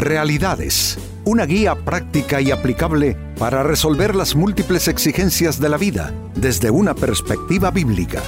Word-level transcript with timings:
Realidades, 0.00 0.96
una 1.26 1.44
guía 1.44 1.74
práctica 1.74 2.40
y 2.40 2.50
aplicable 2.50 3.18
para 3.38 3.62
resolver 3.62 4.16
las 4.16 4.34
múltiples 4.34 4.88
exigencias 4.88 5.60
de 5.60 5.68
la 5.68 5.76
vida 5.76 6.14
desde 6.34 6.70
una 6.70 6.94
perspectiva 6.94 7.70
bíblica. 7.70 8.22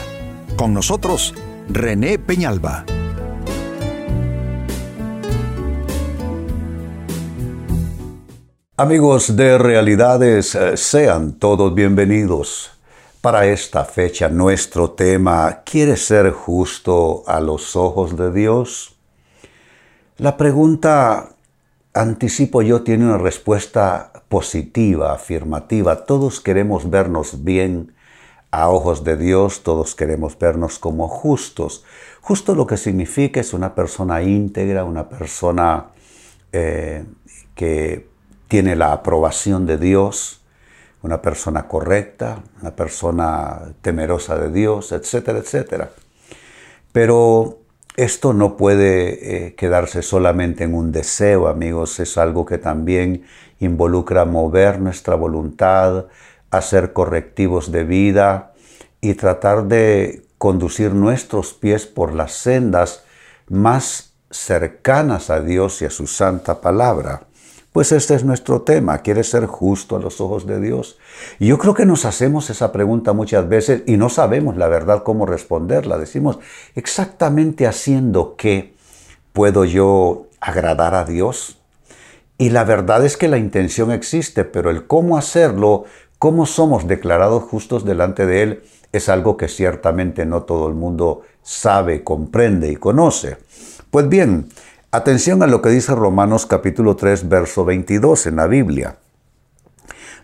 Con 0.55 0.75
nosotros, 0.75 1.33
René 1.71 2.19
Peñalba. 2.19 2.85
Amigos 8.77 9.35
de 9.35 9.57
Realidades, 9.57 10.55
eh, 10.55 10.77
sean 10.77 11.39
todos 11.39 11.75
bienvenidos. 11.75 12.73
Para 13.23 13.47
esta 13.47 13.87
fecha 13.87 14.29
nuestro 14.29 14.91
tema, 14.91 15.63
¿quieres 15.65 16.05
ser 16.05 16.33
justo 16.33 17.23
a 17.27 17.41
los 17.41 17.77
ojos 17.77 18.15
de 18.19 18.31
Dios? 18.31 18.95
La 20.19 20.37
pregunta, 20.37 21.31
anticipo 21.95 22.63
yo, 22.63 22.83
tiene 22.83 23.05
una 23.05 23.19
respuesta 23.19 24.13
positiva, 24.29 25.13
afirmativa. 25.13 26.05
Todos 26.07 26.41
queremos 26.41 26.91
vernos 26.91 27.45
bien 27.45 27.95
a 28.51 28.69
ojos 28.69 29.05
de 29.05 29.17
Dios, 29.17 29.63
todos 29.63 29.95
queremos 29.95 30.39
vernos 30.39 30.79
como 30.79 31.09
justos. 31.09 31.85
Justo 32.21 32.55
lo 32.55 32.67
que 32.67 32.77
significa 32.77 33.41
es 33.41 33.55
una 33.55 33.75
persona 33.75 34.23
íntegra, 34.23 34.85
una 34.85 35.09
persona 35.09 35.89
eh, 36.53 37.05
que 37.55 38.09
tiene 38.49 38.77
la 38.77 38.93
aprobación 38.93 39.67
de 39.67 39.79
Dios, 39.79 40.43
una 41.03 41.23
persona 41.23 41.67
correcta, 41.67 42.43
una 42.61 42.77
persona 42.77 43.75
temerosa 43.81 44.39
de 44.39 44.51
Dios, 44.51 44.93
etcétera, 44.93 45.39
etcétera. 45.39 45.91
Pero 46.93 47.62
esto 47.97 48.33
no 48.33 48.57
puede 48.57 49.47
eh, 49.47 49.55
quedarse 49.55 50.03
solamente 50.03 50.65
en 50.65 50.75
un 50.75 50.93
deseo, 50.93 51.49
amigos, 51.49 52.01
es 52.01 52.17
algo 52.17 52.47
que 52.47 52.59
también 52.59 53.25
involucra 53.61 54.25
mover 54.25 54.81
nuestra 54.81 55.15
voluntad, 55.15 56.07
hacer 56.51 56.93
correctivos 56.93 57.71
de 57.71 57.85
vida 57.85 58.53
y 59.01 59.15
tratar 59.15 59.65
de 59.65 60.23
conducir 60.39 60.95
nuestros 60.95 61.53
pies 61.55 61.87
por 61.87 62.15
las 62.15 62.33
sendas 62.33 63.05
más 63.49 64.15
cercanas 64.31 65.31
a 65.31 65.41
Dios 65.41 65.83
y 65.83 65.85
a 65.85 65.91
su 65.91 66.07
santa 66.07 66.61
palabra. 66.61 67.27
Pues 67.73 67.91
este 67.91 68.15
es 68.15 68.23
nuestro 68.23 68.61
tema, 68.61 68.99
¿quieres 68.99 69.31
ser 69.31 69.47
justo 69.47 69.97
a 69.97 69.99
los 69.99 70.21
ojos 70.21 70.47
de 70.47 70.61
Dios? 70.61 70.99
Y 71.39 71.47
yo 71.47 71.57
creo 71.57 71.73
que 71.73 71.87
nos 71.87 72.05
hacemos 72.05 72.51
esa 72.51 72.71
pregunta 72.71 73.15
muchas 73.15 73.49
veces 73.49 73.83
y 73.87 73.97
no 73.97 74.11
sabemos 74.11 74.59
la 74.59 74.69
verdad 74.69 75.03
cómo 75.03 75.25
responderla. 75.25 75.97
Decimos, 75.97 76.39
exactamente 76.75 77.67
haciendo 77.67 78.37
qué 78.37 78.75
puedo 79.33 79.65
yo 79.65 80.27
agradar 80.39 80.95
a 80.95 81.07
Dios. 81.07 81.63
Y 82.37 82.51
la 82.51 82.65
verdad 82.65 83.07
es 83.07 83.17
que 83.17 83.29
la 83.29 83.39
intención 83.39 83.91
existe, 83.91 84.45
pero 84.45 84.69
el 84.69 84.87
cómo 84.87 85.17
hacerlo, 85.17 85.85
cómo 86.19 86.45
somos 86.45 86.87
declarados 86.87 87.45
justos 87.45 87.87
delante 87.87 88.27
de 88.27 88.43
Él, 88.43 88.63
es 88.93 89.09
algo 89.09 89.39
que 89.39 89.49
ciertamente 89.49 90.27
no 90.27 90.43
todo 90.43 90.69
el 90.69 90.75
mundo 90.75 91.23
sabe, 91.43 92.05
comprende 92.05 92.71
y 92.71 92.77
conoce. 92.77 93.39
Pues 93.91 94.11
bien, 94.11 94.49
Atención 94.95 95.43
a 95.43 95.47
lo 95.47 95.63
que 95.63 95.71
dice 95.71 95.95
Romanos 95.95 96.45
capítulo 96.45 96.97
3, 96.97 97.31
verso 97.31 97.65
22 97.65 98.27
en 98.27 98.37
la 98.37 98.47
Biblia. 98.47 98.99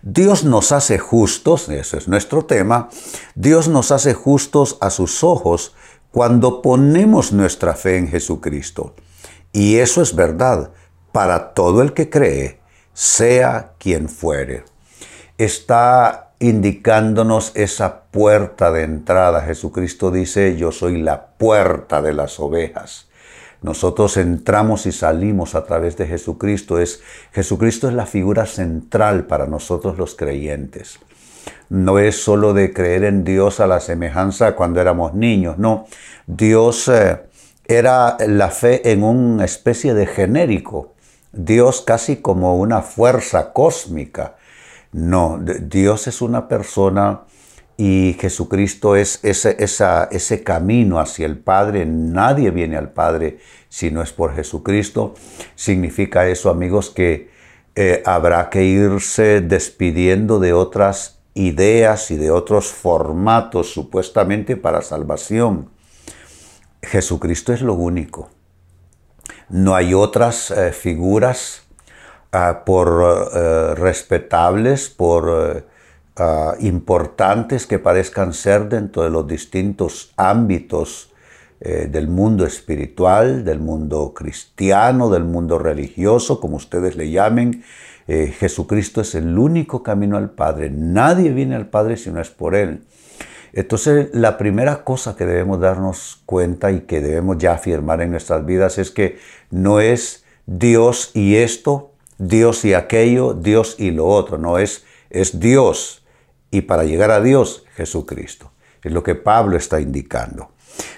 Dios 0.03 0.43
nos 0.43 0.71
hace 0.71 0.99
justos, 0.99 1.69
ese 1.69 1.97
es 1.97 2.07
nuestro 2.07 2.45
tema, 2.45 2.89
Dios 3.33 3.67
nos 3.67 3.91
hace 3.91 4.13
justos 4.13 4.77
a 4.79 4.91
sus 4.91 5.23
ojos 5.23 5.73
cuando 6.11 6.61
ponemos 6.61 7.33
nuestra 7.33 7.73
fe 7.73 7.97
en 7.97 8.09
Jesucristo. 8.09 8.93
Y 9.53 9.77
eso 9.77 10.03
es 10.03 10.15
verdad 10.15 10.69
para 11.11 11.55
todo 11.55 11.81
el 11.81 11.93
que 11.93 12.11
cree, 12.11 12.59
sea 12.93 13.73
quien 13.79 14.07
fuere. 14.07 14.65
Está 15.39 16.33
indicándonos 16.37 17.53
esa 17.55 18.03
puerta 18.03 18.71
de 18.71 18.83
entrada. 18.83 19.41
Jesucristo 19.41 20.11
dice, 20.11 20.57
yo 20.57 20.71
soy 20.71 21.01
la 21.01 21.25
puerta 21.37 22.03
de 22.03 22.13
las 22.13 22.39
ovejas. 22.39 23.08
Nosotros 23.61 24.15
entramos 24.17 24.85
y 24.85 24.91
salimos 24.91 25.53
a 25.55 25.65
través 25.65 25.97
de 25.97 26.07
Jesucristo. 26.07 26.79
Es, 26.79 27.01
Jesucristo 27.33 27.89
es 27.89 27.93
la 27.93 28.05
figura 28.05 28.45
central 28.45 29.25
para 29.25 29.47
nosotros 29.47 29.97
los 29.97 30.15
creyentes. 30.15 30.99
No 31.69 31.99
es 31.99 32.23
solo 32.23 32.53
de 32.53 32.73
creer 32.73 33.03
en 33.03 33.23
Dios 33.23 33.59
a 33.59 33.67
la 33.67 33.79
semejanza 33.79 34.55
cuando 34.55 34.79
éramos 34.79 35.13
niños, 35.13 35.57
no. 35.57 35.87
Dios 36.25 36.87
eh, 36.87 37.19
era 37.67 38.17
la 38.25 38.49
fe 38.49 38.91
en 38.91 39.03
una 39.03 39.45
especie 39.45 39.93
de 39.93 40.07
genérico. 40.07 40.93
Dios 41.31 41.81
casi 41.81 42.17
como 42.17 42.57
una 42.57 42.81
fuerza 42.81 43.53
cósmica. 43.53 44.35
No, 44.91 45.39
Dios 45.39 46.07
es 46.07 46.21
una 46.21 46.47
persona 46.47 47.21
y 47.81 48.17
Jesucristo 48.19 48.97
es 48.97 49.21
ese, 49.23 50.43
camino 50.43 50.99
hacia 50.99 51.25
el 51.25 51.37
Padre. 51.37 51.85
Nadie 51.85 52.51
viene 52.51 52.75
al 52.75 52.91
Padre 52.91 53.39
si 53.69 53.89
no 53.89 54.01
es 54.01 54.11
por 54.11 54.35
Jesucristo. 54.35 55.13
Significa 55.55 56.27
eso, 56.27 56.49
amigos, 56.49 56.89
que 56.89 57.29
eh, 57.75 58.03
habrá 58.05 58.49
que 58.49 58.65
irse 58.65 59.39
despidiendo 59.39 60.39
de 60.39 60.51
otras 60.51 61.21
ideas 61.35 62.11
y 62.11 62.17
de 62.17 62.31
otros 62.31 62.67
formatos 62.67 63.71
supuestamente 63.71 64.57
para 64.57 64.81
salvación. 64.81 65.69
Jesucristo 66.81 67.53
es 67.53 67.61
lo 67.61 67.75
único. 67.75 68.27
No 69.47 69.73
hay 69.73 69.93
otras 69.93 70.51
eh, 70.51 70.73
figuras 70.73 71.61
ah, 72.33 72.63
por 72.65 73.29
eh, 73.33 73.75
respetables, 73.75 74.89
por 74.89 75.65
Ah, 76.21 76.55
importantes 76.59 77.65
que 77.65 77.79
parezcan 77.79 78.33
ser 78.33 78.67
dentro 78.67 79.03
de 79.03 79.09
los 79.09 79.25
distintos 79.25 80.11
ámbitos 80.17 81.13
eh, 81.61 81.87
del 81.89 82.09
mundo 82.09 82.45
espiritual, 82.45 83.45
del 83.45 83.59
mundo 83.59 84.13
cristiano, 84.13 85.09
del 85.09 85.23
mundo 85.23 85.57
religioso, 85.59 86.41
como 86.41 86.57
ustedes 86.57 86.97
le 86.97 87.09
llamen. 87.09 87.63
Eh, 88.09 88.33
Jesucristo 88.37 88.99
es 88.99 89.15
el 89.15 89.39
único 89.39 89.81
camino 89.81 90.17
al 90.17 90.31
Padre. 90.31 90.69
Nadie 90.69 91.31
viene 91.31 91.55
al 91.55 91.67
Padre 91.69 91.95
si 91.95 92.11
no 92.11 92.19
es 92.19 92.29
por 92.29 92.53
Él. 92.53 92.81
Entonces, 93.53 94.09
la 94.11 94.37
primera 94.37 94.83
cosa 94.83 95.15
que 95.15 95.25
debemos 95.25 95.61
darnos 95.61 96.21
cuenta 96.25 96.69
y 96.73 96.81
que 96.81 96.99
debemos 96.99 97.37
ya 97.37 97.53
afirmar 97.53 98.01
en 98.01 98.11
nuestras 98.11 98.45
vidas 98.45 98.77
es 98.77 98.91
que 98.91 99.19
no 99.51 99.79
es 99.79 100.25
Dios 100.45 101.11
y 101.13 101.37
esto, 101.37 101.93
Dios 102.17 102.65
y 102.65 102.73
aquello, 102.73 103.33
Dios 103.33 103.77
y 103.79 103.91
lo 103.91 104.05
otro, 104.07 104.37
no 104.37 104.57
es, 104.57 104.83
es 105.09 105.39
Dios 105.39 105.98
y 106.51 106.61
para 106.61 106.83
llegar 106.83 107.11
a 107.11 107.21
Dios, 107.21 107.65
Jesucristo. 107.75 108.51
Es 108.83 108.91
lo 108.91 109.03
que 109.03 109.15
Pablo 109.15 109.57
está 109.57 109.81
indicando. 109.81 110.51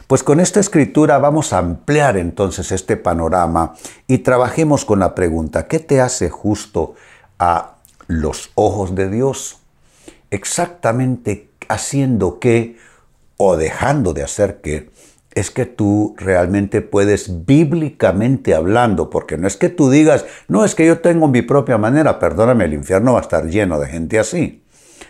Pues 0.08 0.24
con 0.24 0.40
esta 0.40 0.60
escritura 0.60 1.18
vamos 1.18 1.54
a 1.54 1.58
ampliar 1.58 2.18
entonces 2.18 2.72
este 2.72 2.98
panorama 2.98 3.74
y 4.08 4.20
trabajemos 4.20 4.86
con 4.86 5.00
la 5.00 5.16
pregunta, 5.16 5.68
¿qué 5.68 5.80
te 5.80 6.02
hace 6.02 6.30
justo 6.30 6.96
a 7.40 7.78
los 8.08 8.52
ojos 8.56 8.94
de 8.94 9.10
Dios? 9.10 9.60
Exactamente 10.30 11.50
haciendo 11.68 12.40
qué 12.40 12.78
o 13.38 13.58
dejando 13.58 14.14
de 14.14 14.24
hacer 14.24 14.62
qué 14.62 14.92
es 15.34 15.50
que 15.50 15.66
tú 15.66 16.14
realmente 16.18 16.82
puedes 16.82 17.46
bíblicamente 17.46 18.54
hablando, 18.54 19.10
porque 19.10 19.38
no 19.38 19.48
es 19.48 19.56
que 19.56 19.70
tú 19.70 19.90
digas, 19.90 20.26
no 20.48 20.66
es 20.66 20.76
que 20.76 20.86
yo 20.86 21.00
tengo 21.00 21.28
mi 21.28 21.42
propia 21.42 21.78
manera, 21.78 22.20
perdóname, 22.20 22.66
el 22.66 22.74
infierno 22.74 23.14
va 23.14 23.20
a 23.20 23.22
estar 23.22 23.48
lleno 23.48 23.80
de 23.80 23.88
gente 23.88 24.20
así. 24.20 24.64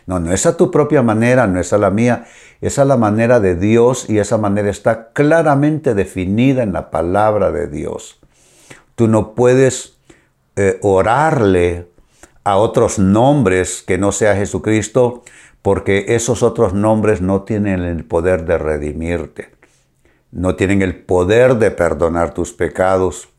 No, 0.05 0.19
no 0.19 0.33
es 0.33 0.45
a 0.45 0.57
tu 0.57 0.71
propia 0.71 1.01
manera, 1.01 1.47
no 1.47 1.59
es 1.59 1.73
a 1.73 1.77
la 1.77 1.91
mía, 1.91 2.25
es 2.59 2.79
a 2.79 2.85
la 2.85 2.97
manera 2.97 3.39
de 3.39 3.55
Dios 3.55 4.09
y 4.09 4.19
esa 4.19 4.37
manera 4.37 4.69
está 4.69 5.11
claramente 5.13 5.93
definida 5.93 6.63
en 6.63 6.73
la 6.73 6.89
palabra 6.89 7.51
de 7.51 7.67
Dios. 7.67 8.19
Tú 8.95 9.07
no 9.07 9.33
puedes 9.33 9.97
eh, 10.55 10.79
orarle 10.81 11.87
a 12.43 12.57
otros 12.57 12.99
nombres 12.99 13.83
que 13.85 13.97
no 13.97 14.11
sea 14.11 14.35
Jesucristo 14.35 15.23
porque 15.61 16.05
esos 16.09 16.43
otros 16.43 16.73
nombres 16.73 17.21
no 17.21 17.43
tienen 17.43 17.81
el 17.81 18.03
poder 18.03 18.45
de 18.45 18.57
redimirte, 18.57 19.51
no 20.31 20.55
tienen 20.55 20.81
el 20.81 20.95
poder 21.03 21.57
de 21.57 21.71
perdonar 21.71 22.33
tus 22.33 22.51
pecados. 22.51 23.29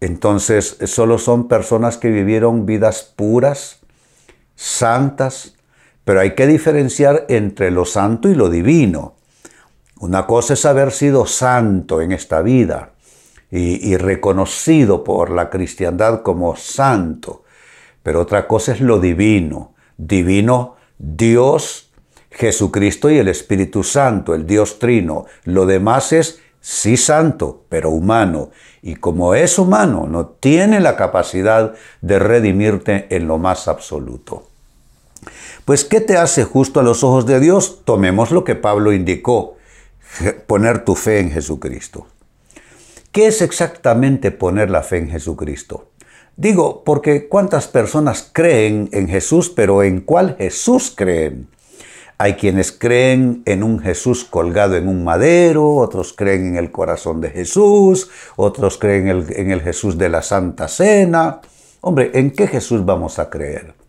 Entonces, 0.00 0.78
solo 0.86 1.18
son 1.18 1.48
personas 1.48 1.98
que 1.98 2.10
vivieron 2.10 2.66
vidas 2.66 3.12
puras, 3.14 3.80
santas, 4.56 5.56
pero 6.04 6.20
hay 6.20 6.34
que 6.34 6.46
diferenciar 6.46 7.26
entre 7.28 7.70
lo 7.70 7.84
santo 7.84 8.28
y 8.28 8.34
lo 8.34 8.50
divino. 8.50 9.14
Una 10.00 10.26
cosa 10.26 10.54
es 10.54 10.64
haber 10.64 10.90
sido 10.90 11.26
santo 11.26 12.00
en 12.00 12.12
esta 12.12 12.42
vida 12.42 12.90
y, 13.50 13.96
reconocido 13.96 15.04
por 15.04 15.30
la 15.30 15.50
cristiandad 15.50 16.22
como 16.22 16.56
santo, 16.56 17.44
pero 18.02 18.22
otra 18.22 18.48
cosa 18.48 18.72
es 18.72 18.80
lo 18.80 18.98
divino. 18.98 19.74
Divino 19.96 20.76
Dios, 20.98 21.92
Jesucristo 22.30 23.10
y 23.10 23.18
el 23.18 23.28
Espíritu 23.28 23.84
Santo, 23.84 24.34
el 24.34 24.46
Dios 24.46 24.78
trino. 24.78 25.26
Lo 25.44 25.66
demás 25.66 26.12
es 26.12 26.40
sí 26.60 26.96
santo, 26.96 27.64
pero 27.68 27.90
humano. 27.90 28.50
Y 28.80 28.96
como 28.96 29.34
es 29.34 29.58
humano, 29.58 30.06
no 30.08 30.26
tiene 30.26 30.80
la 30.80 30.96
capacidad 30.96 31.74
de 32.00 32.18
redimirte 32.18 33.06
en 33.14 33.28
lo 33.28 33.38
más 33.38 33.68
absoluto. 33.68 34.51
Pues, 35.64 35.84
¿qué 35.84 36.00
te 36.00 36.16
hace 36.16 36.44
justo 36.44 36.80
a 36.80 36.82
los 36.82 37.04
ojos 37.04 37.26
de 37.26 37.40
Dios? 37.40 37.82
Tomemos 37.84 38.30
lo 38.30 38.44
que 38.44 38.54
Pablo 38.54 38.92
indicó, 38.92 39.56
poner 40.46 40.84
tu 40.84 40.94
fe 40.94 41.20
en 41.20 41.30
Jesucristo. 41.30 42.06
¿Qué 43.12 43.26
es 43.26 43.42
exactamente 43.42 44.30
poner 44.30 44.70
la 44.70 44.82
fe 44.82 44.98
en 44.98 45.10
Jesucristo? 45.10 45.90
Digo, 46.36 46.82
porque 46.84 47.28
cuántas 47.28 47.68
personas 47.68 48.30
creen 48.32 48.88
en 48.92 49.06
Jesús, 49.06 49.50
pero 49.50 49.82
¿en 49.82 50.00
cuál 50.00 50.36
Jesús 50.38 50.92
creen? 50.96 51.48
Hay 52.16 52.34
quienes 52.34 52.72
creen 52.72 53.42
en 53.44 53.62
un 53.62 53.80
Jesús 53.80 54.24
colgado 54.24 54.76
en 54.76 54.88
un 54.88 55.04
madero, 55.04 55.76
otros 55.76 56.12
creen 56.12 56.46
en 56.46 56.56
el 56.56 56.70
corazón 56.70 57.20
de 57.20 57.30
Jesús, 57.30 58.10
otros 58.36 58.78
creen 58.78 59.08
en 59.08 59.16
el, 59.16 59.36
en 59.36 59.50
el 59.50 59.60
Jesús 59.60 59.98
de 59.98 60.08
la 60.08 60.22
Santa 60.22 60.68
Cena. 60.68 61.40
Hombre, 61.82 62.12
¿en 62.14 62.30
qué 62.30 62.46
Jesús 62.46 62.84
vamos 62.84 63.18
a 63.18 63.28
creer? 63.28 63.81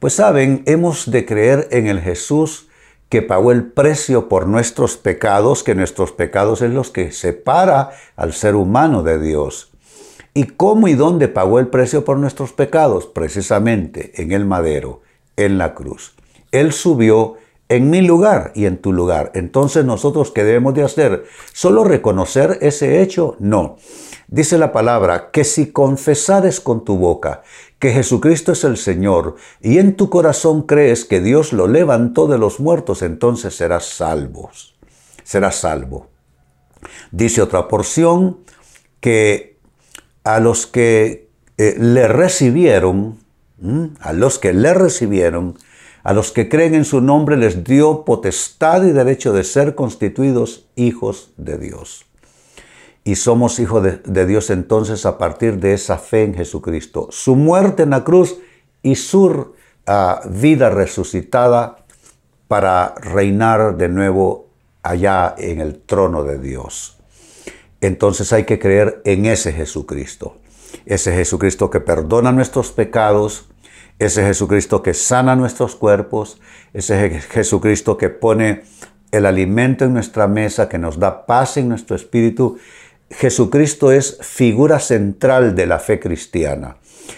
Pues 0.00 0.14
saben, 0.14 0.62
hemos 0.64 1.10
de 1.10 1.26
creer 1.26 1.68
en 1.72 1.86
el 1.86 2.00
Jesús 2.00 2.70
que 3.10 3.20
pagó 3.20 3.52
el 3.52 3.66
precio 3.66 4.30
por 4.30 4.46
nuestros 4.46 4.96
pecados, 4.96 5.62
que 5.62 5.74
nuestros 5.74 6.10
pecados 6.10 6.62
es 6.62 6.70
los 6.70 6.88
que 6.88 7.12
separa 7.12 7.90
al 8.16 8.32
ser 8.32 8.54
humano 8.54 9.02
de 9.02 9.20
Dios. 9.20 9.72
¿Y 10.32 10.44
cómo 10.44 10.88
y 10.88 10.94
dónde 10.94 11.28
pagó 11.28 11.58
el 11.58 11.68
precio 11.68 12.02
por 12.02 12.16
nuestros 12.16 12.54
pecados? 12.54 13.04
Precisamente 13.04 14.22
en 14.22 14.32
el 14.32 14.46
madero, 14.46 15.02
en 15.36 15.58
la 15.58 15.74
cruz. 15.74 16.14
Él 16.50 16.72
subió 16.72 17.36
en 17.68 17.90
mi 17.90 18.00
lugar 18.00 18.52
y 18.54 18.64
en 18.64 18.78
tu 18.78 18.94
lugar. 18.94 19.32
Entonces 19.34 19.84
nosotros, 19.84 20.30
¿qué 20.30 20.44
debemos 20.44 20.72
de 20.72 20.82
hacer? 20.82 21.24
¿Solo 21.52 21.84
reconocer 21.84 22.56
ese 22.62 23.02
hecho? 23.02 23.36
No. 23.38 23.76
Dice 24.28 24.58
la 24.58 24.72
palabra 24.72 25.30
que 25.30 25.44
si 25.44 25.72
confesares 25.72 26.60
con 26.60 26.84
tu 26.84 26.96
boca 26.96 27.42
que 27.80 27.92
Jesucristo 27.92 28.52
es 28.52 28.62
el 28.62 28.76
Señor 28.76 29.36
y 29.60 29.78
en 29.78 29.96
tu 29.96 30.10
corazón 30.10 30.62
crees 30.62 31.06
que 31.06 31.20
Dios 31.20 31.54
lo 31.54 31.66
levantó 31.66 32.28
de 32.28 32.38
los 32.38 32.60
muertos, 32.60 33.02
entonces 33.02 33.56
serás 33.56 33.86
salvo. 33.86 34.50
Serás 35.24 35.56
salvo. 35.56 36.08
Dice 37.10 37.40
otra 37.40 37.68
porción 37.68 38.40
que 39.00 39.56
a 40.24 40.40
los 40.40 40.66
que 40.66 41.30
eh, 41.56 41.74
le 41.78 42.06
recibieron, 42.06 43.18
a 44.00 44.12
los 44.12 44.38
que 44.38 44.52
le 44.52 44.74
recibieron, 44.74 45.58
a 46.02 46.12
los 46.12 46.32
que 46.32 46.50
creen 46.50 46.74
en 46.74 46.84
su 46.84 47.00
nombre 47.00 47.38
les 47.38 47.64
dio 47.64 48.04
potestad 48.04 48.84
y 48.84 48.92
derecho 48.92 49.32
de 49.32 49.44
ser 49.44 49.74
constituidos 49.74 50.68
hijos 50.76 51.32
de 51.38 51.56
Dios 51.56 52.09
y 53.04 53.16
somos 53.16 53.58
hijos 53.58 53.82
de, 54.04 54.26
Dios 54.26 54.50
entonces 54.50 55.06
a 55.06 55.18
partir 55.18 55.58
de 55.58 55.72
esa 55.72 55.98
fe 55.98 56.24
en 56.24 56.34
Jesucristo. 56.34 57.08
Su 57.10 57.34
muerte 57.34 57.84
en 57.84 57.90
la 57.90 58.04
cruz 58.04 58.38
y 58.82 58.96
su 58.96 59.54
ah, 59.86 60.20
vida 60.28 60.70
resucitada 60.70 61.84
para 62.48 62.94
reinar 62.96 63.76
de 63.76 63.88
nuevo 63.88 64.48
allá 64.82 65.34
en 65.38 65.60
el 65.60 65.80
trono 65.80 66.24
de 66.24 66.38
Dios. 66.38 66.98
Entonces 67.80 68.32
hay 68.32 68.44
que 68.44 68.58
creer 68.58 69.00
en 69.04 69.26
ese 69.26 69.52
Jesucristo. 69.52 70.36
Ese 70.84 71.12
Jesucristo 71.14 71.70
que 71.70 71.80
perdona 71.80 72.32
nuestros 72.32 72.72
pecados, 72.72 73.48
ese 73.98 74.24
Jesucristo 74.24 74.82
que 74.82 74.94
sana 74.94 75.36
nuestros 75.36 75.74
cuerpos, 75.74 76.40
ese 76.72 77.20
Jesucristo 77.20 77.96
que 77.96 78.08
pone 78.08 78.62
el 79.10 79.26
alimento 79.26 79.84
en 79.84 79.92
nuestra 79.92 80.28
mesa, 80.28 80.68
que 80.68 80.78
nos 80.78 80.98
da 80.98 81.26
paz 81.26 81.56
en 81.56 81.68
nuestro 81.68 81.96
espíritu 81.96 82.58
Jesucristo 83.10 83.92
es 83.92 84.18
figura 84.20 84.78
central 84.78 85.54
de 85.54 85.66
la 85.66 85.78
fe 85.78 85.98
cristiana. 85.98 86.76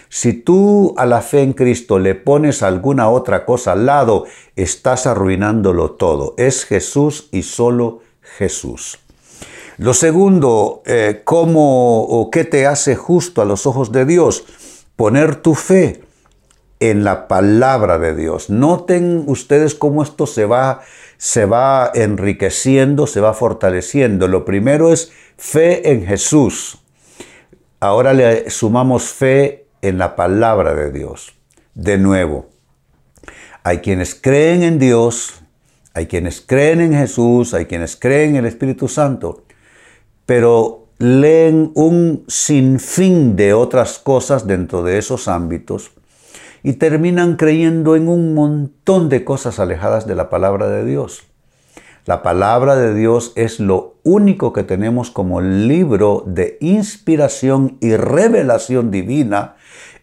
Si 0.09 0.33
tú 0.33 0.95
a 0.97 1.07
la 1.07 1.21
fe 1.23 1.43
en 1.43 1.53
Cristo 1.53 1.99
le 1.99 2.15
pones 2.15 2.63
alguna 2.63 3.09
otra 3.09 3.45
cosa 3.45 3.73
al 3.73 3.87
lado, 3.87 4.25
estás 4.57 5.07
arruinándolo 5.07 5.93
todo. 5.93 6.35
Es 6.39 6.65
Jesús 6.65 7.29
y 7.31 7.43
solo 7.43 8.01
Jesús. 8.21 8.99
Lo 9.79 9.95
segundo, 9.95 10.83
eh, 10.87 11.23
¿cómo 11.25 12.03
o 12.05 12.31
qué 12.31 12.45
te 12.45 12.67
hace 12.67 12.95
justo 12.95 13.43
a 13.43 13.45
los 13.45 13.67
ojos 13.67 13.91
de 13.91 14.05
Dios? 14.05 14.45
Poner 14.97 15.37
tu 15.37 15.55
fe 15.55 16.03
en 16.79 17.05
la 17.05 17.29
palabra 17.29 17.99
de 17.99 18.15
Dios. 18.15 18.51
Noten 18.51 19.25
ustedes 19.27 19.75
cómo 19.75 20.03
esto 20.03 20.27
se 20.27 20.45
va, 20.47 20.83
se 21.23 21.47
va 21.47 21.93
enriqueciendo, 21.95 23.07
se 23.07 23.21
va 23.21 23.33
fortaleciendo. 23.33 24.27
Lo 24.27 24.45
primero 24.45 24.93
es 24.93 25.13
fe 25.37 25.93
en 25.93 26.05
Jesús. 26.05 26.83
Ahora 27.79 28.13
le 28.13 28.51
sumamos 28.51 29.05
fe 29.05 29.67
en 29.83 29.99
la 29.99 30.17
palabra 30.17 30.75
de 30.75 30.91
Dios. 30.91 31.37
De 31.75 31.97
nuevo, 31.97 32.49
hay 33.63 33.79
quienes 33.79 34.17
creen 34.17 34.65
en 34.65 34.81
Dios, 34.81 35.45
hay 35.95 36.09
quienes 36.09 36.41
creen 36.41 36.81
en 36.81 36.95
Jesús, 36.95 37.55
hay 37.55 37.67
quienes 37.67 37.95
creen 37.95 38.31
en 38.31 38.37
el 38.39 38.47
Espíritu 38.47 38.89
Santo, 38.89 39.45
pero 40.27 40.89
leen 40.99 41.71
un 41.77 42.25
sinfín 42.27 43.37
de 43.37 43.55
otras 43.55 44.01
cosas 44.01 44.49
dentro 44.49 44.83
de 44.83 44.99
esos 44.99 45.29
ámbitos 45.29 45.93
y 46.63 46.75
terminan 46.75 47.37
creyendo 47.37 47.97
en 47.97 48.09
un 48.09 48.35
montón 48.35 49.09
de 49.09 49.25
cosas 49.25 49.59
alejadas 49.59 50.07
de 50.07 50.15
la 50.15 50.31
palabra 50.31 50.69
de 50.69 50.85
Dios. 50.85 51.25
La 52.05 52.23
palabra 52.23 52.77
de 52.77 52.95
Dios 52.95 53.33
es 53.37 53.61
lo 53.61 53.95
único 54.03 54.53
que 54.53 54.65
tenemos 54.65 55.11
como 55.11 55.41
libro 55.41 56.25
de 56.27 56.59
inspiración 56.61 57.79
y 57.81 57.95
revelación 57.95 58.91
divina, 58.91 59.55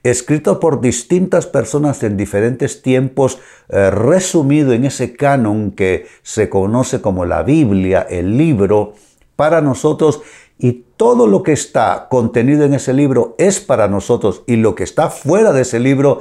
escrito 0.03 0.61
por 0.61 0.79
distintas 0.79 1.45
personas 1.45 2.01
en 2.03 2.15
diferentes 2.15 2.81
tiempos, 2.81 3.39
eh, 3.67 3.91
resumido 3.91 4.71
en 4.71 4.85
ese 4.85 5.15
canon 5.15 5.71
que 5.71 6.07
se 6.23 6.49
conoce 6.49 7.01
como 7.01 7.25
la 7.25 7.43
Biblia, 7.43 8.07
el 8.09 8.37
libro, 8.37 8.93
para 9.35 9.61
nosotros 9.61 10.21
y 10.57 10.83
todo 10.97 11.25
lo 11.25 11.43
que 11.43 11.53
está 11.53 12.07
contenido 12.09 12.65
en 12.65 12.73
ese 12.73 12.93
libro 12.93 13.35
es 13.37 13.61
para 13.61 13.87
nosotros 13.87 14.43
y 14.47 14.57
lo 14.57 14.75
que 14.75 14.83
está 14.83 15.09
fuera 15.09 15.53
de 15.53 15.61
ese 15.61 15.79
libro 15.79 16.19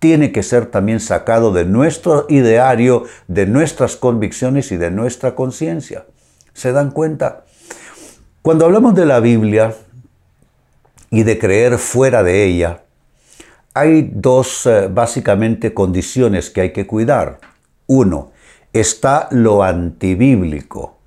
tiene 0.00 0.32
que 0.32 0.42
ser 0.42 0.66
también 0.66 0.98
sacado 0.98 1.52
de 1.52 1.66
nuestro 1.66 2.26
ideario, 2.28 3.04
de 3.28 3.46
nuestras 3.46 3.96
convicciones 3.96 4.72
y 4.72 4.78
de 4.78 4.90
nuestra 4.90 5.34
conciencia. 5.34 6.06
¿Se 6.54 6.72
dan 6.72 6.90
cuenta? 6.90 7.44
Cuando 8.42 8.64
hablamos 8.64 8.94
de 8.94 9.04
la 9.04 9.20
Biblia 9.20 9.74
y 11.10 11.22
de 11.22 11.38
creer 11.38 11.78
fuera 11.78 12.22
de 12.22 12.44
ella, 12.44 12.82
hay 13.74 14.10
dos 14.12 14.66
eh, 14.66 14.88
básicamente 14.90 15.74
condiciones 15.74 16.48
que 16.48 16.62
hay 16.62 16.72
que 16.72 16.86
cuidar. 16.86 17.38
Uno, 17.86 18.32
está 18.72 19.28
lo 19.30 19.62
antibíblico. 19.62 20.99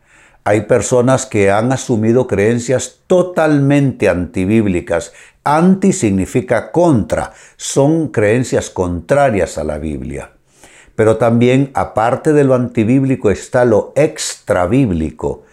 Hay 0.46 0.62
personas 0.62 1.26
que 1.26 1.52
han 1.52 1.72
asumido 1.72 2.28
creencias 2.28 3.00
totalmente 3.08 4.10
antibíblicas 4.10 5.14
Anti 5.44 5.92
significa 5.92 6.72
contra, 6.72 7.34
son 7.58 8.08
creencias 8.10 8.70
contrarias 8.70 9.58
a 9.58 9.66
la 9.66 9.78
Biblia. 9.78 10.32
Pero 10.96 11.18
también, 11.18 11.72
aparte 11.74 12.32
de 12.34 12.46
lo 12.46 12.54
antibíblico, 12.54 13.30
está 13.30 13.66
lo 13.66 13.92
extrabíblico. 13.96 15.44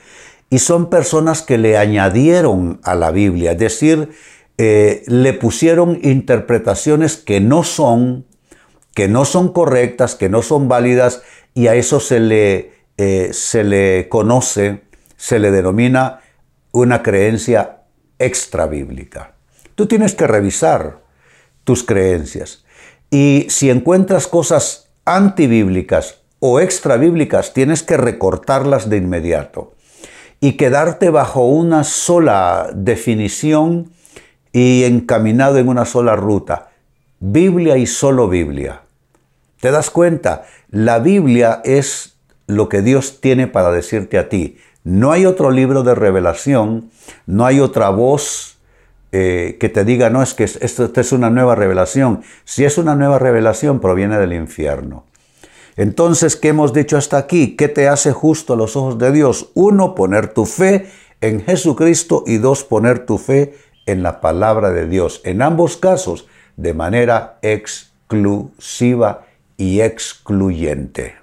Y 0.49 0.61
son 0.61 0.91
personas 0.91 1.43
que 1.43 1.59
le 1.59 1.77
añadieron 1.77 2.81
a 2.85 2.95
la 2.95 3.11
Biblia, 3.11 3.53
es 3.53 3.59
decir, 3.59 4.11
eh, 4.59 5.03
le 5.07 5.33
pusieron 5.33 5.99
interpretaciones 6.03 7.17
que 7.17 7.41
no 7.41 7.65
son, 7.65 8.27
que 8.95 9.09
no 9.09 9.25
son 9.25 9.53
correctas, 9.53 10.15
que 10.15 10.29
no 10.29 10.43
son 10.43 10.69
válidas, 10.69 11.23
y 11.55 11.67
a 11.67 11.75
eso 11.75 11.99
se 11.99 12.21
le, 12.21 12.73
eh, 13.03 13.33
se 13.33 13.65
le 13.65 14.11
conoce, 14.11 14.83
se 15.17 15.39
le 15.39 15.51
denomina 15.51 16.21
una 16.71 17.03
creencia 17.03 17.85
extrabíblica. 18.19 19.37
Tú 19.75 19.87
tienes 19.87 20.15
que 20.15 20.27
revisar 20.27 20.99
tus 21.65 21.83
creencias. 21.83 22.67
Y 23.11 23.47
si 23.49 23.71
encuentras 23.71 24.27
cosas 24.27 24.91
antibíblicas 25.07 26.21
o 26.41 26.61
extrabíblicas, 26.61 27.55
tienes 27.55 27.83
que 27.83 27.97
recortarlas 27.97 28.91
de 28.91 28.99
inmediato 28.99 29.73
y 30.39 30.59
quedarte 30.59 31.09
bajo 31.09 31.47
una 31.47 31.85
sola 31.85 32.69
definición 32.75 33.93
y 34.53 34.85
encaminado 34.85 35.57
en 35.57 35.69
una 35.69 35.87
sola 35.87 36.17
ruta. 36.17 36.69
Biblia 37.19 37.79
y 37.79 37.87
solo 37.87 38.29
Biblia. 38.29 38.83
¿Te 39.59 39.71
das 39.71 39.89
cuenta? 39.89 40.45
La 40.69 40.99
Biblia 40.99 41.63
es 41.65 42.10
lo 42.51 42.69
que 42.69 42.83
Dios 42.83 43.21
tiene 43.21 43.47
para 43.47 43.71
decirte 43.71 44.19
a 44.19 44.29
ti. 44.29 44.59
No 44.85 45.13
hay 45.13 45.27
otro 45.27 45.51
libro 45.51 45.83
de 45.83 45.95
revelación, 45.95 46.91
no 47.27 47.47
hay 47.47 47.61
otra 47.61 47.91
voz 47.91 48.59
eh, 49.13 49.57
que 49.61 49.69
te 49.69 49.85
diga, 49.85 50.09
no, 50.09 50.23
es 50.23 50.35
que 50.35 50.45
esto, 50.45 50.91
es 50.95 51.13
una 51.13 51.31
nueva 51.31 51.55
revelación. 51.55 52.23
Si 52.45 52.65
es 52.65 52.79
una 52.79 52.95
nueva 52.95 53.19
revelación, 53.19 53.81
proviene 53.81 54.19
del 54.19 54.33
infierno. 54.33 55.05
Entonces, 55.77 56.37
¿qué 56.37 56.49
hemos 56.49 56.73
dicho 56.73 56.97
hasta 56.97 57.19
aquí? 57.19 57.57
¿Qué 57.57 57.69
te 57.69 57.89
hace 57.89 58.13
justo 58.13 58.55
a 58.55 58.57
los 58.57 58.77
ojos 58.77 58.99
de 58.99 59.13
Dios? 59.13 59.51
Uno, 59.55 59.95
poner 59.95 60.33
tu 60.33 60.47
fe 60.47 60.91
en 61.21 61.43
Jesucristo 61.43 62.25
y 62.27 62.39
dos, 62.39 62.65
poner 62.65 63.07
tu 63.07 63.19
fe 63.19 63.55
en 63.87 64.03
la 64.03 64.21
palabra 64.21 64.71
de 64.71 64.87
Dios. 64.87 65.21
En 65.25 65.43
ambos 65.43 65.77
casos, 65.77 66.27
de 66.57 66.75
manera 66.75 67.39
exclusiva 67.43 69.27
y 69.57 69.81
excluyente. 69.81 71.20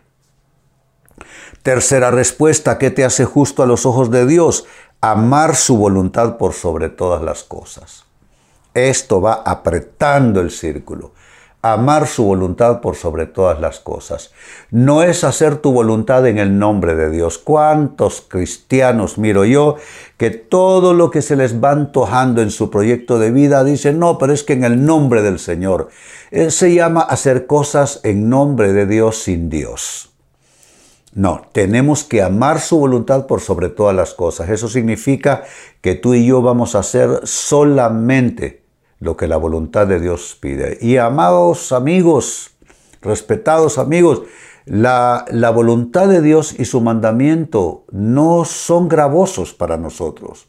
Tercera 1.68 2.12
respuesta, 2.12 2.78
¿qué 2.78 2.92
te 2.92 3.04
hace 3.04 3.26
justo 3.26 3.62
a 3.62 3.66
los 3.66 3.86
ojos 3.86 4.10
de 4.10 4.26
Dios? 4.26 4.64
Amar 5.02 5.58
su 5.58 5.76
voluntad 5.76 6.38
por 6.38 6.54
sobre 6.54 6.88
todas 6.88 7.22
las 7.22 7.44
cosas. 7.44 8.06
Esto 8.74 9.20
va 9.20 9.34
apretando 9.46 10.40
el 10.40 10.50
círculo 10.50 11.12
amar 11.62 12.08
su 12.08 12.24
voluntad 12.24 12.80
por 12.80 12.96
sobre 12.96 13.26
todas 13.26 13.60
las 13.60 13.82
cosas. 13.82 14.32
No 14.72 15.04
es 15.04 15.26
hacer 15.26 15.58
tu 15.58 15.74
voluntad 15.74 16.26
en 16.28 16.38
el 16.38 16.58
nombre 16.58 16.96
de 16.96 17.10
Dios. 17.10 17.38
¿Cuántos 17.38 18.22
cristianos 18.22 19.18
miro 19.18 19.44
yo 19.44 19.76
que 20.16 20.30
todo 20.30 20.94
lo 20.94 21.12
que 21.12 21.22
se 21.22 21.36
les 21.36 21.62
va 21.62 21.72
antojando 21.72 22.42
en 22.42 22.52
su 22.52 22.70
proyecto 22.70 23.20
de 23.20 23.32
vida 23.32 23.66
dicen, 23.66 24.00
no, 24.00 24.18
pero 24.18 24.32
es 24.32 24.44
que 24.44 24.54
en 24.54 24.64
el 24.64 24.86
nombre 24.86 25.22
del 25.22 25.40
Señor. 25.40 25.90
Él 26.32 26.54
se 26.54 26.74
llama 26.74 27.02
hacer 27.02 27.48
cosas 27.48 28.00
en 28.04 28.30
nombre 28.30 28.72
de 28.72 28.86
Dios 28.86 29.18
sin 29.18 29.50
Dios. 29.50 30.07
No, 31.14 31.42
tenemos 31.52 32.04
que 32.04 32.22
amar 32.22 32.60
su 32.60 32.78
voluntad 32.78 33.26
por 33.28 33.42
sobre 33.42 33.70
todas 33.70 33.96
las 33.96 34.14
cosas. 34.14 34.50
Eso 34.50 34.68
significa 34.68 35.44
que 35.82 35.96
tú 35.96 36.14
y 36.14 36.26
yo 36.26 36.42
vamos 36.42 36.76
a 36.76 36.80
hacer 36.80 37.22
solamente 37.24 38.64
lo 39.00 39.18
que 39.18 39.28
la 39.28 39.38
voluntad 39.38 39.88
de 39.88 40.00
Dios 40.00 40.38
pide. 40.40 40.78
Y 40.82 40.98
amados 40.98 41.72
amigos, 41.72 42.52
respetados 43.02 43.78
amigos, 43.78 44.24
la, 44.66 45.26
la, 45.32 45.50
voluntad 45.50 46.08
de 46.10 46.22
Dios 46.22 46.54
y 46.60 46.66
su 46.66 46.82
mandamiento 46.82 47.86
no 47.92 48.44
son 48.44 48.90
gravosos 48.90 49.54
para 49.54 49.78
nosotros. 49.78 50.48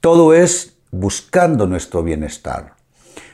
Todo 0.00 0.32
es 0.32 0.76
buscando 0.90 1.66
nuestro 1.66 2.02
bienestar. 2.02 2.74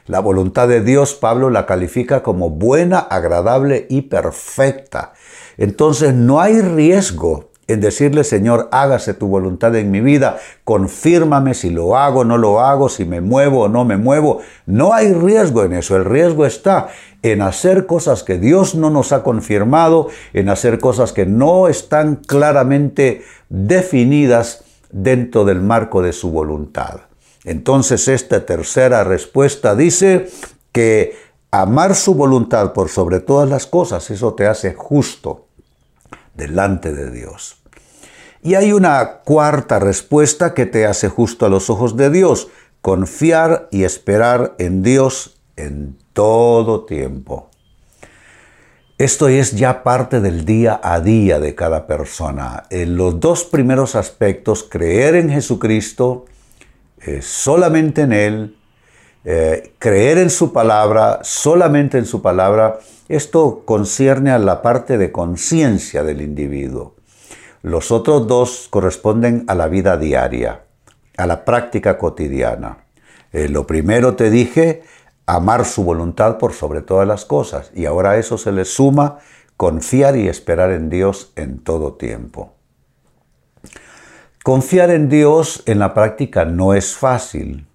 La 0.07 0.19
voluntad 0.19 0.67
de 0.67 0.81
Dios, 0.81 1.15
Pablo 1.15 1.51
la 1.51 1.67
califica 1.67 2.23
como 2.23 2.51
buena, 2.51 2.99
agradable 2.99 3.87
y 3.89 4.03
perfecta. 4.03 5.13
Entonces 5.61 6.15
no 6.15 6.41
hay 6.41 6.63
riesgo 6.63 7.51
en 7.67 7.83
decirle, 7.83 8.25
Señor, 8.25 8.71
hágase 8.73 9.13
tu 9.13 9.29
voluntad 9.29 9.77
en 9.77 9.91
mi 9.91 10.01
vida, 10.01 10.39
confírmame 10.65 11.53
si 11.53 11.69
lo 11.69 11.99
hago, 11.99 12.25
no 12.25 12.39
lo 12.39 12.61
hago, 12.61 12.89
si 12.89 13.05
me 13.05 13.21
muevo 13.21 13.65
o 13.65 13.69
no 13.69 13.85
me 13.85 13.99
muevo. 13.99 14.41
No 14.65 14.95
hay 14.95 15.13
riesgo 15.13 15.63
en 15.63 15.75
eso, 15.75 15.97
el 15.97 16.07
riesgo 16.07 16.47
está 16.47 16.89
en 17.23 17.43
hacer 17.43 17.85
cosas 17.85 18.23
que 18.23 18.39
Dios 18.39 18.75
no 18.75 18.89
nos 18.89 19.13
ha 19.13 19.23
confirmado, 19.23 20.09
en 20.33 20.49
hacer 20.49 20.79
cosas 20.79 21.13
que 21.13 21.27
no 21.27 21.69
están 21.69 22.17
claramente 22.17 23.23
definidas 23.51 24.65
dentro 24.91 25.45
del 25.45 25.61
marco 25.61 26.01
de 26.01 26.15
su 26.15 26.31
voluntad. 26.31 27.01
Entonces 27.45 28.09
esta 28.09 28.47
tercera 28.47 29.05
respuesta 29.05 29.77
dice 29.77 30.31
que 30.73 31.17
amar 31.51 31.95
su 31.95 32.15
voluntad 32.15 32.73
por 32.73 32.89
sobre 32.89 33.21
todas 33.21 33.49
las 33.49 33.67
cosas, 33.67 34.11
eso 34.11 34.33
te 34.33 34.47
hace 34.47 34.73
justo 34.73 35.50
delante 36.41 36.93
de 36.93 37.11
Dios. 37.11 37.63
Y 38.43 38.55
hay 38.55 38.73
una 38.73 39.21
cuarta 39.25 39.79
respuesta 39.79 40.55
que 40.55 40.65
te 40.65 40.87
hace 40.87 41.11
justo 41.11 41.45
a 41.45 41.51
los 41.51 41.69
ojos 41.69 41.97
de 41.99 42.09
Dios, 42.09 42.49
confiar 42.81 43.69
y 43.71 43.85
esperar 43.85 44.55
en 44.59 44.83
Dios 44.83 45.39
en 45.57 45.99
todo 46.15 46.87
tiempo. 46.87 47.51
Esto 48.97 49.29
es 49.29 49.53
ya 49.53 49.83
parte 49.83 50.21
del 50.21 50.47
día 50.47 50.81
a 50.83 51.01
día 51.01 51.39
de 51.41 51.55
cada 51.55 51.87
persona. 51.87 52.65
En 52.71 52.97
los 52.97 53.21
dos 53.21 53.45
primeros 53.45 53.95
aspectos, 53.95 54.63
creer 54.63 55.17
en 55.17 55.31
Jesucristo, 55.31 56.25
eh, 57.03 57.21
solamente 57.23 58.03
en 58.03 58.13
Él, 58.13 58.57
eh, 59.25 59.75
creer 59.79 60.17
en 60.17 60.31
su 60.31 60.53
palabra, 60.53 61.21
solamente 61.23 61.99
en 61.99 62.07
su 62.07 62.23
palabra, 62.23 62.79
esto 63.17 63.63
concierne 63.65 64.31
a 64.31 64.39
la 64.39 64.63
parte 64.63 64.99
de 64.99 65.11
conciencia 65.13 66.05
del 66.05 66.21
individuo. 66.21 66.95
Los 67.63 67.91
otros 67.91 68.27
dos 68.27 68.69
corresponden 68.71 69.45
a 69.49 69.55
la 69.55 69.69
vida 69.69 69.97
diaria, 69.97 70.63
a 71.17 71.27
la 71.27 71.45
práctica 71.45 71.99
cotidiana. 71.99 72.85
Eh, 73.33 73.49
lo 73.49 73.67
primero 73.67 74.17
te 74.17 74.31
dije, 74.31 74.83
amar 75.27 75.65
su 75.65 75.85
voluntad 75.85 76.39
por 76.39 76.53
sobre 76.53 76.83
todas 76.83 77.07
las 77.07 77.25
cosas. 77.25 77.71
Y 77.75 77.87
ahora 77.87 78.13
a 78.13 78.17
eso 78.17 78.39
se 78.39 78.53
le 78.53 78.65
suma 78.65 79.19
confiar 79.57 80.17
y 80.17 80.29
esperar 80.29 80.71
en 80.71 80.89
Dios 80.89 81.33
en 81.37 81.59
todo 81.59 81.95
tiempo. 81.95 82.55
Confiar 84.43 84.91
en 84.91 85.09
Dios 85.09 85.63
en 85.67 85.79
la 85.79 85.93
práctica 85.93 86.47
no 86.47 86.73
es 86.73 86.95
fácil. 86.95 87.67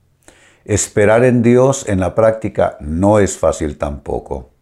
Esperar 0.66 1.24
en 1.24 1.44
Dios 1.44 1.88
en 1.88 2.00
la 2.00 2.16
práctica 2.16 2.78
no 2.80 3.20
es 3.20 3.38
fácil 3.38 3.78
tampoco. 3.78 4.55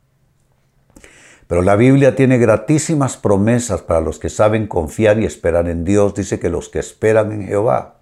Pero 1.54 1.62
la 1.62 1.76
Biblia 1.76 2.16
tiene 2.16 2.40
gratísimas 2.40 3.16
promesas 3.16 3.84
para 3.84 4.02
los 4.02 4.18
que 4.18 4.30
saben 4.30 4.66
confiar 4.66 5.20
y 5.20 5.26
esperar 5.26 5.70
en 5.70 5.86
Dios. 5.86 6.16
Dice 6.16 6.40
que 6.40 6.50
los 6.50 6.68
que 6.68 6.80
esperan 6.80 7.32
en 7.32 7.46
Jehová 7.46 7.98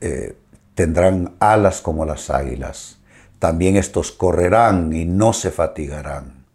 eh, 0.00 0.34
tendrán 0.74 1.34
alas 1.40 1.82
como 1.82 2.06
las 2.06 2.30
águilas. 2.30 3.00
También 3.38 3.76
estos 3.76 4.12
correrán 4.12 4.94
y 4.94 5.04
no 5.04 5.34
se 5.34 5.50
fatigarán. 5.50 6.46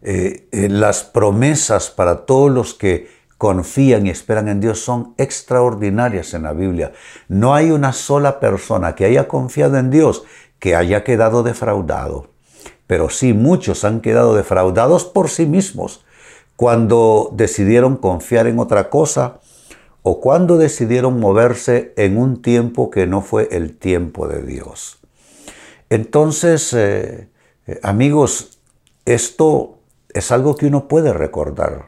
Eh, 0.00 0.48
eh, 0.50 0.70
las 0.70 1.04
promesas 1.04 1.90
para 1.90 2.24
todos 2.24 2.50
los 2.50 2.72
que 2.72 3.10
confían 3.36 4.06
y 4.06 4.08
esperan 4.08 4.48
en 4.48 4.60
Dios 4.60 4.78
son 4.78 5.12
extraordinarias 5.18 6.32
en 6.32 6.44
la 6.44 6.54
Biblia. 6.54 6.92
No 7.28 7.54
hay 7.54 7.70
una 7.70 7.92
sola 7.92 8.40
persona 8.40 8.94
que 8.94 9.04
haya 9.04 9.28
confiado 9.28 9.76
en 9.76 9.90
Dios 9.90 10.24
que 10.58 10.74
haya 10.74 11.04
quedado 11.04 11.42
defraudado 11.42 12.32
pero 12.86 13.08
sí 13.08 13.32
muchos 13.32 13.84
han 13.84 14.00
quedado 14.00 14.34
defraudados 14.34 15.04
por 15.04 15.30
sí 15.30 15.46
mismos 15.46 16.04
cuando 16.56 17.30
decidieron 17.32 17.96
confiar 17.96 18.46
en 18.46 18.58
otra 18.58 18.90
cosa 18.90 19.40
o 20.02 20.20
cuando 20.20 20.58
decidieron 20.58 21.18
moverse 21.18 21.94
en 21.96 22.18
un 22.18 22.42
tiempo 22.42 22.90
que 22.90 23.06
no 23.06 23.22
fue 23.22 23.48
el 23.50 23.76
tiempo 23.76 24.28
de 24.28 24.42
Dios. 24.42 24.98
Entonces, 25.88 26.72
eh, 26.74 27.28
eh, 27.66 27.80
amigos, 27.82 28.58
esto 29.06 29.78
es 30.12 30.30
algo 30.30 30.56
que 30.56 30.66
uno 30.66 30.88
puede 30.88 31.12
recordar. 31.12 31.86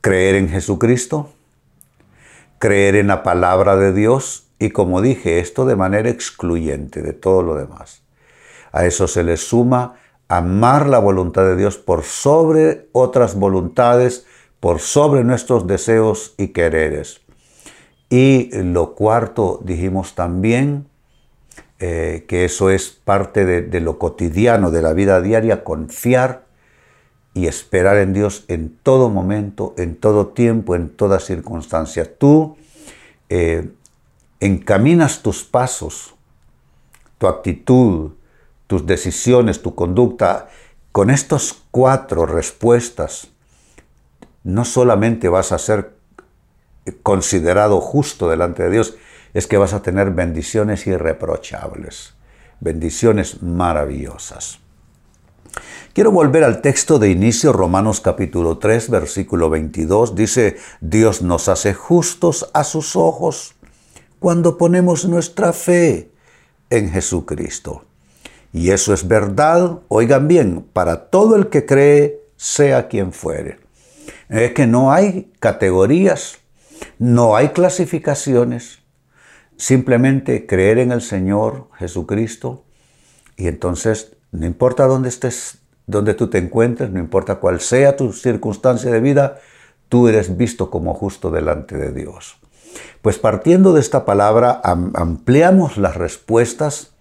Creer 0.00 0.36
en 0.36 0.48
Jesucristo, 0.48 1.30
creer 2.58 2.94
en 2.94 3.08
la 3.08 3.22
palabra 3.22 3.76
de 3.76 3.92
Dios 3.92 4.46
y 4.58 4.70
como 4.70 5.02
dije, 5.02 5.40
esto 5.40 5.66
de 5.66 5.76
manera 5.76 6.10
excluyente 6.10 7.02
de 7.02 7.12
todo 7.12 7.42
lo 7.42 7.54
demás. 7.56 8.02
A 8.72 8.86
eso 8.86 9.08
se 9.08 9.24
le 9.24 9.36
suma 9.36 9.96
amar 10.28 10.88
la 10.88 11.00
voluntad 11.00 11.44
de 11.44 11.56
Dios 11.56 11.76
por 11.76 12.04
sobre 12.04 12.88
otras 12.92 13.34
voluntades, 13.34 14.26
por 14.60 14.80
sobre 14.80 15.24
nuestros 15.24 15.66
deseos 15.66 16.34
y 16.38 16.48
quereres. 16.48 17.20
Y 18.08 18.50
lo 18.52 18.94
cuarto, 18.94 19.60
dijimos 19.64 20.14
también, 20.14 20.86
eh, 21.82 22.26
que 22.28 22.44
eso 22.44 22.68
es 22.68 22.90
parte 22.90 23.46
de, 23.46 23.80
lo 23.80 23.98
cotidiano, 23.98 24.70
de 24.70 24.82
la 24.82 24.92
vida 24.92 25.22
diaria, 25.22 25.64
confiar 25.64 26.44
y 27.32 27.46
esperar 27.46 27.96
en 27.96 28.12
Dios 28.12 28.44
en 28.48 28.76
todo 28.82 29.08
momento, 29.08 29.74
en 29.78 29.96
todo 29.96 30.28
tiempo, 30.28 30.74
en 30.74 30.90
toda 30.90 31.20
circunstancia. 31.20 32.18
Tú 32.18 32.56
eh, 33.30 33.70
encaminas 34.40 35.22
tus 35.22 35.42
pasos, 35.42 36.14
tu 37.16 37.26
actitud, 37.26 38.10
tus 38.70 38.86
decisiones, 38.86 39.62
tu 39.62 39.74
conducta, 39.74 40.48
con 40.92 41.10
estas 41.10 41.56
cuatro 41.72 42.24
respuestas, 42.24 43.26
no 44.44 44.64
solamente 44.64 45.28
vas 45.28 45.50
a 45.50 45.58
ser 45.58 45.96
considerado 47.02 47.80
justo 47.80 48.30
delante 48.30 48.62
de 48.62 48.70
Dios, 48.70 48.94
es 49.34 49.48
que 49.48 49.58
vas 49.58 49.72
a 49.72 49.82
tener 49.82 50.12
bendiciones 50.12 50.86
irreprochables, 50.86 52.14
bendiciones 52.60 53.42
maravillosas. 53.42 54.60
Quiero 55.92 56.12
volver 56.12 56.44
al 56.44 56.62
texto 56.62 57.00
de 57.00 57.10
inicio, 57.10 57.52
Romanos 57.52 58.00
capítulo 58.00 58.58
3, 58.58 58.88
versículo 58.88 59.50
22. 59.50 60.14
Dice, 60.14 60.58
Dios 60.80 61.22
nos 61.22 61.48
hace 61.48 61.74
justos 61.74 62.48
a 62.54 62.62
sus 62.62 62.94
ojos 62.94 63.56
cuando 64.20 64.56
ponemos 64.56 65.06
nuestra 65.06 65.52
fe 65.52 66.12
en 66.70 66.92
Jesucristo. 66.92 67.89
Y 68.52 68.70
eso 68.70 68.92
es 68.92 69.06
verdad, 69.06 69.80
oigan 69.88 70.26
bien, 70.28 70.66
para 70.72 71.10
todo 71.10 71.36
el 71.36 71.48
que 71.48 71.66
cree, 71.66 72.20
sea 72.36 72.88
quien 72.88 73.12
fuere. 73.12 73.60
Es 74.28 74.52
que 74.52 74.66
no 74.66 74.92
hay 74.92 75.32
categorías, 75.38 76.38
no 76.98 77.36
hay 77.36 77.48
clasificaciones, 77.50 78.80
simplemente 79.56 80.46
creer 80.46 80.78
en 80.78 80.90
el 80.90 81.02
Señor 81.02 81.68
Jesucristo 81.78 82.64
y 83.36 83.46
entonces 83.46 84.16
no 84.32 84.46
importa 84.46 84.86
dónde 84.86 85.10
estés, 85.10 85.58
dónde 85.86 86.14
tú 86.14 86.28
te 86.28 86.38
encuentres, 86.38 86.90
no 86.90 86.98
importa 86.98 87.36
cuál 87.36 87.60
sea 87.60 87.96
tu 87.96 88.12
circunstancia 88.12 88.90
de 88.90 89.00
vida, 89.00 89.38
tú 89.88 90.08
eres 90.08 90.36
visto 90.36 90.70
como 90.70 90.94
justo 90.94 91.30
delante 91.30 91.76
de 91.76 91.92
Dios. 91.92 92.38
Pues 93.02 93.18
partiendo 93.18 93.72
de 93.72 93.80
esta 93.80 94.04
palabra, 94.04 94.60
ampliamos 94.62 95.76
las 95.76 95.96
respuestas 95.96 96.92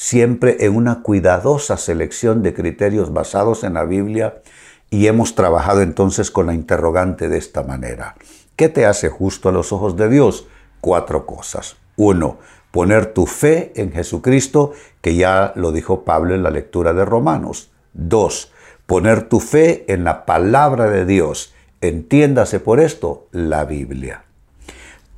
siempre 0.00 0.56
en 0.64 0.76
una 0.76 1.02
cuidadosa 1.02 1.76
selección 1.76 2.42
de 2.42 2.54
criterios 2.54 3.12
basados 3.12 3.64
en 3.64 3.74
la 3.74 3.84
Biblia 3.84 4.40
y 4.88 5.08
hemos 5.08 5.34
trabajado 5.34 5.82
entonces 5.82 6.30
con 6.30 6.46
la 6.46 6.54
interrogante 6.54 7.28
de 7.28 7.36
esta 7.36 7.64
manera. 7.64 8.14
¿Qué 8.56 8.70
te 8.70 8.86
hace 8.86 9.10
justo 9.10 9.50
a 9.50 9.52
los 9.52 9.74
ojos 9.74 9.98
de 9.98 10.08
Dios? 10.08 10.46
Cuatro 10.80 11.26
cosas. 11.26 11.76
Uno, 11.96 12.38
poner 12.70 13.12
tu 13.12 13.26
fe 13.26 13.72
en 13.76 13.92
Jesucristo, 13.92 14.72
que 15.02 15.16
ya 15.16 15.52
lo 15.54 15.70
dijo 15.70 16.02
Pablo 16.02 16.34
en 16.34 16.44
la 16.44 16.50
lectura 16.50 16.94
de 16.94 17.04
Romanos. 17.04 17.70
Dos, 17.92 18.52
poner 18.86 19.28
tu 19.28 19.38
fe 19.38 19.84
en 19.92 20.04
la 20.04 20.24
palabra 20.24 20.88
de 20.88 21.04
Dios. 21.04 21.52
Entiéndase 21.82 22.58
por 22.58 22.80
esto 22.80 23.28
la 23.32 23.66
Biblia. 23.66 24.24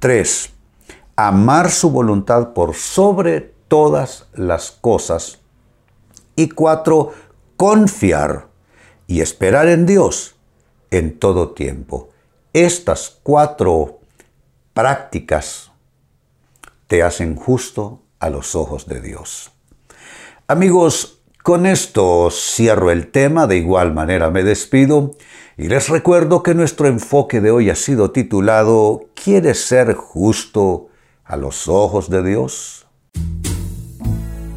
Tres, 0.00 0.50
amar 1.14 1.70
su 1.70 1.90
voluntad 1.92 2.52
por 2.52 2.74
sobre 2.74 3.51
todas 3.72 4.26
las 4.34 4.70
cosas. 4.70 5.38
Y 6.36 6.50
cuatro, 6.50 7.14
confiar 7.56 8.48
y 9.06 9.22
esperar 9.22 9.66
en 9.66 9.86
Dios 9.86 10.34
en 10.90 11.18
todo 11.18 11.52
tiempo. 11.52 12.10
Estas 12.52 13.18
cuatro 13.22 14.00
prácticas 14.74 15.72
te 16.86 17.02
hacen 17.02 17.34
justo 17.34 18.02
a 18.18 18.28
los 18.28 18.54
ojos 18.54 18.86
de 18.86 19.00
Dios. 19.00 19.52
Amigos, 20.48 21.22
con 21.42 21.64
esto 21.64 22.28
cierro 22.30 22.90
el 22.90 23.10
tema, 23.10 23.46
de 23.46 23.56
igual 23.56 23.94
manera 23.94 24.30
me 24.30 24.44
despido 24.44 25.12
y 25.56 25.68
les 25.68 25.88
recuerdo 25.88 26.42
que 26.42 26.52
nuestro 26.52 26.88
enfoque 26.88 27.40
de 27.40 27.50
hoy 27.50 27.70
ha 27.70 27.74
sido 27.74 28.10
titulado 28.10 29.06
¿Quieres 29.14 29.64
ser 29.64 29.94
justo 29.94 30.88
a 31.24 31.38
los 31.38 31.68
ojos 31.68 32.10
de 32.10 32.22
Dios? 32.22 32.81